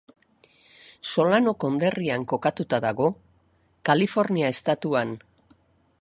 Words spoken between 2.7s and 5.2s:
dago, Kalifornia estatuan.